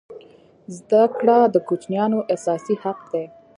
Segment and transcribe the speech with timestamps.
[0.77, 3.25] زده کړه د کوچنیانو اساسي حق دی.